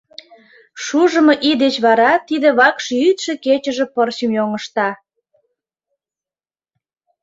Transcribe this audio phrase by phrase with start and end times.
[0.83, 4.89] Шужымо ий деч вара тиде вакш йӱдшӧ-кечыже пырчым йоҥыжта.